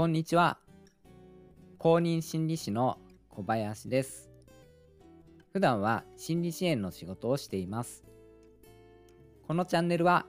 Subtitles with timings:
[0.00, 0.56] こんにちは。
[1.76, 4.30] 公認心理師の小林です。
[5.52, 8.02] 普段は心理支援の仕事をしています。
[9.46, 10.24] このチャンネルは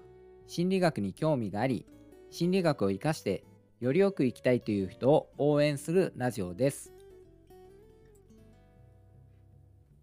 [0.45, 1.85] 心理学に興味があり、
[2.31, 3.45] 心理学を活かして
[3.79, 6.91] よりよく生きたいという人を応援するラジオです。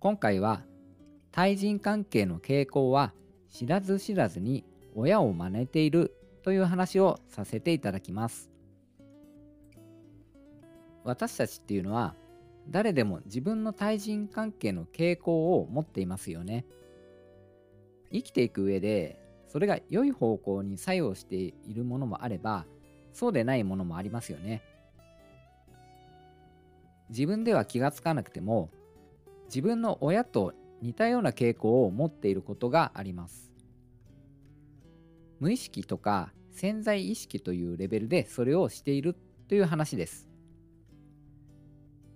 [0.00, 0.62] 今回は
[1.30, 3.12] 対人関係の傾向は
[3.50, 4.64] 知らず知らずに
[4.94, 8.50] 親を真似ているという話をさせていただきます。
[11.08, 12.14] 私たちっていうのは
[12.68, 16.66] 誰でも自分の対人関係の傾向を持っていますよね。
[18.12, 22.66] 生きていく上でそれが良い方向に作用しているものもあれば
[23.14, 24.62] そうでないものもありますよね。
[27.08, 28.68] 自分では気がつかなくても
[29.46, 30.52] 自分の親と
[30.82, 33.50] 似たような傾向を持っていることがあります。
[35.40, 39.16] 無意識とか潜在意識というレベルでそれをしている
[39.48, 40.27] という話です。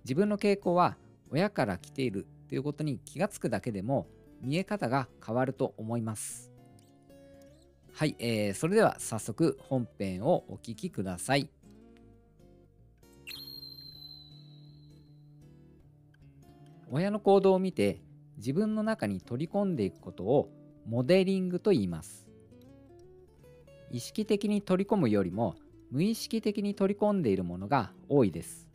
[0.03, 0.97] 自分の傾向は
[1.29, 4.07] 親から来ているということに気がつくだけでも
[4.41, 6.51] 見え方が変わると思います。
[7.93, 11.49] はい、えー、それでは早速本編をお聴きください。
[16.91, 18.01] 親の行動を見て
[18.37, 20.51] 自分の中に取り込んでいくことを
[20.85, 22.27] モデリングと言います。
[23.89, 25.55] 意識的に取り込むよりも
[25.91, 28.72] 無意識的に取り込んでいるものが多いです。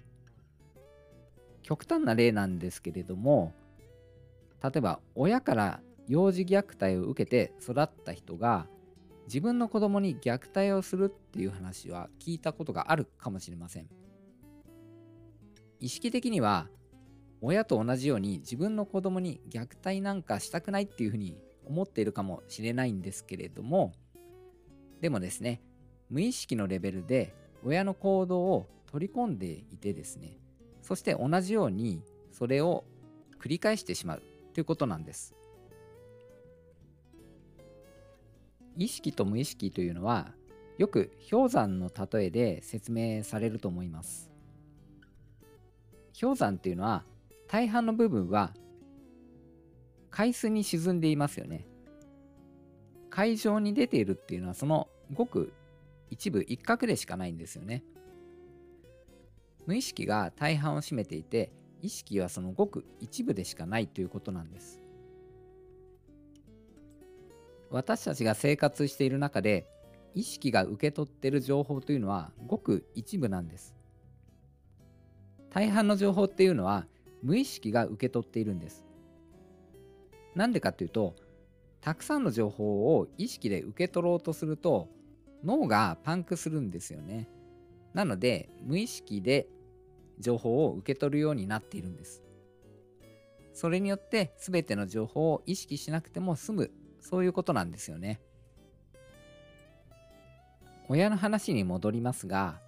[1.68, 3.52] 極端な例なんですけれども
[4.64, 8.66] 例えば親から幼児虐待を受けて育った人が
[9.26, 13.88] 自分の子供に虐待をするっていう話は聞いたことがあるかもしれません。
[15.78, 16.68] 意識的には
[17.42, 23.92] 親と同じように自分の子供に虐待なんかしたくないっていうふうに思っているかもしれないんですけれども
[25.02, 25.60] でもですね
[26.08, 30.38] 無意識のレベルで親の行動を取り込んでいてですね
[30.88, 32.82] そして同じようにそれを
[33.38, 34.22] 繰り返してしまう
[34.54, 35.34] ということなんです。
[38.74, 40.32] 意識と無意識というのは
[40.78, 44.30] よく氷山の例えで説明されると思います。
[46.18, 47.04] 氷山っていうのは
[47.48, 48.54] 大半の部分は
[50.10, 51.66] 海水に沈んでいますよね。
[53.10, 55.52] 海上に出ているっていうのはそのごく
[56.08, 57.84] 一部一角でしかないんですよね。
[59.68, 61.52] 無意識が大半を占めていて
[61.82, 64.80] 意識はそのごく一部でしかないということなんです。
[67.68, 69.68] 私たちが生活している中で
[70.14, 73.74] 意識が受け取ってる情報というのはごく一部なんです。
[75.50, 76.86] 大半の情報っていうのは
[77.22, 78.86] 無意識が受け取っているんです。
[80.34, 81.14] なんでかっていうと
[81.82, 84.88] たくさんの情報を意識で受け取ろうとすると
[85.44, 87.28] 脳がパンクするんですよね。
[87.92, 89.46] なので無意識で
[90.20, 92.22] 情報を受け取るようになっているんです。
[93.52, 96.70] それによって全ての情報を意識しなくても済む
[97.00, 98.20] そういうことなんですよね。
[100.88, 102.60] 親の話に戻りますが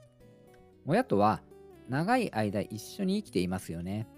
[0.86, 1.42] 親とは
[1.88, 4.08] 長い間一緒に生きていますよね。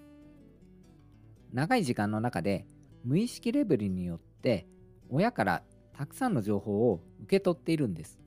[1.53, 2.65] 長い時間の中で
[3.03, 4.67] 無意識レベルによって
[5.09, 5.63] 親から
[5.95, 8.19] たくさんの情報を受け取っているんです。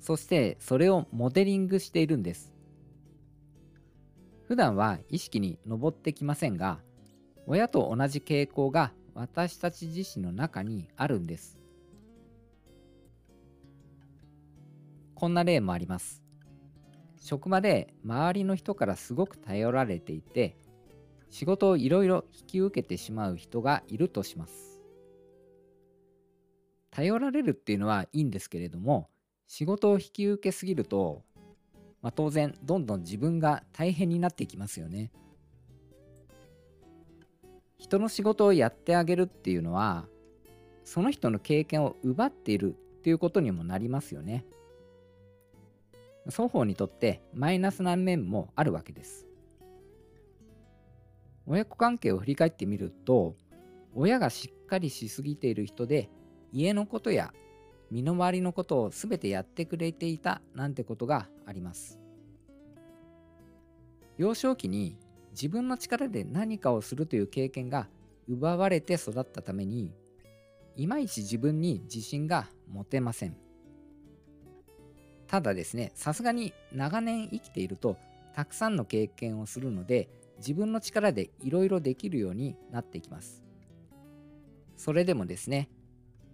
[0.00, 2.52] そしてそれをモデリングしているんです。
[4.48, 6.80] 普段は意識に上ってきませんが
[7.46, 11.58] 親と同じ傾向が私たち自身の中にあるんです。
[15.14, 16.22] こんな例もあります。
[17.20, 20.56] 職場で周りの人からすごく頼られていて
[21.28, 24.80] 仕事をいろいろ引き受けてしまう人がいるとします。
[26.90, 29.10] 頼られるっていうのはいいんですけれども
[29.46, 31.22] 仕事を引き受けすぎると
[32.02, 35.10] まあ、当然どんどん自分が大変になっていきますよね。
[37.78, 40.06] 人の仕事をやってあげるっていうのは
[40.84, 44.44] その人の経験を奪っているっていうことにもなりますよね。
[46.26, 49.26] 双方にとってマイナスな面もあるわけです。
[51.46, 53.34] 親子関係を振り返ってみると
[53.94, 56.10] 親がしっかりしすぎている人で
[56.52, 57.32] 家のことや
[57.90, 61.98] 身の回りのことを全てやってくれていたなんてことがあります。
[64.18, 64.96] 幼少期に
[65.30, 67.88] 自分の力で何かをするという経験が
[68.28, 69.92] 奪われて育ったために
[70.76, 73.36] いまいち自分に自信が持てません。
[75.26, 77.96] ただですね、さすがに長年生きていると
[78.34, 80.08] たくさんの経験をするので
[80.38, 83.44] 自分の力でいろいろできるようになっていきます。
[84.76, 85.68] それでもですね、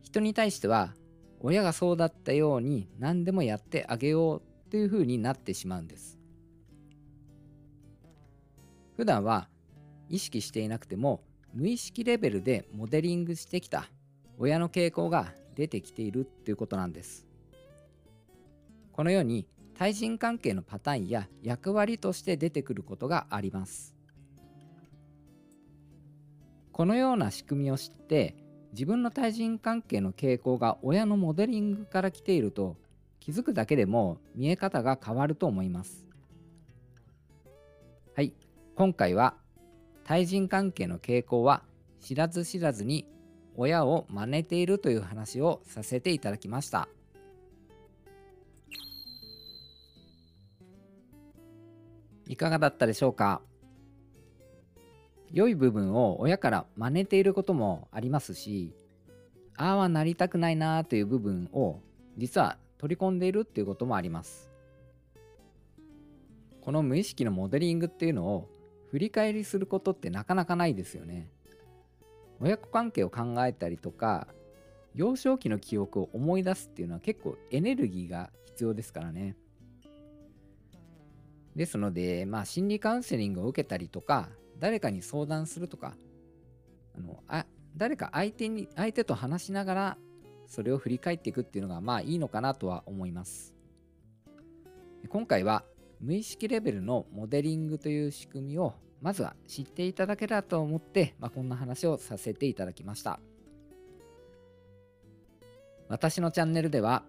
[0.03, 0.95] 人に対しては
[1.41, 6.19] 親がそうだったように何でもやってあげようっていう風になってしまうんです。
[8.97, 9.49] 普段は
[10.09, 11.23] 意識していなくても
[11.53, 13.89] 無意識レベルでモデリングしてきた
[14.39, 17.27] 親の傾向が出てきているっていうことなんです。
[18.93, 23.95] このように対人関係のパターンや役割として出てくることがあります。
[26.73, 28.35] このような仕組みを知って
[28.75, 32.77] 自分の対人関係の傾向が親のモデリングから来ていると
[33.21, 36.05] 気づくだけでも見え方が変わると思います。
[38.17, 38.35] はい。
[38.75, 39.37] 今回は
[40.03, 41.63] 対人関係の傾向は
[42.01, 43.07] 知らず知らずに
[43.55, 46.89] 親を真似ているという話をさせていただきました。
[52.27, 53.41] いかがだったでしょうか？
[55.35, 58.73] 良い部分を親から真似ていることもありますし
[59.57, 61.81] ああはなりたくないなという部分を
[62.17, 64.51] 実は取り込んでいるっていうこともあります。
[66.61, 68.49] この無意識のモデリングっていうのを
[68.91, 71.29] 振り返りすることってなかなかないですよね。
[72.41, 74.29] 親子関係を考えたりとか
[74.95, 79.37] 幼少期の記憶を思い出すっていうのは結構エネルギーが必要ですからね。
[81.57, 84.29] ですので、まあ、心理カウンセリングを受けたりとか
[84.59, 85.95] 誰かに相談するとか
[86.97, 87.47] あのあ
[87.77, 89.99] 誰か相手に相手と話しながら
[90.47, 93.55] それを振り返っていくっていうのがまあいいのかなとは思います。
[95.09, 95.65] 今回は
[96.01, 103.21] 無意識レベルのモデリングという仕組みをまずは知っていただけたらと思って、まあ、こんな話をさせていただきました。
[105.89, 107.05] 私のチャンネルでは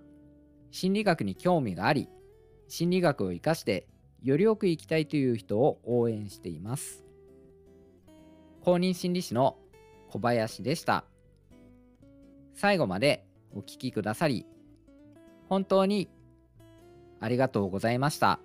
[0.71, 2.09] 心理学に興味があり
[2.67, 3.87] 心理学を生かして
[4.21, 7.04] よりよく生きたいという人を応援しています。
[8.65, 9.57] 公認心理師の
[10.09, 11.05] 小林でした
[12.55, 13.23] 最後まで
[13.53, 14.47] お聴きくださり
[15.49, 16.09] 本当に
[17.19, 18.39] ありがとうございました。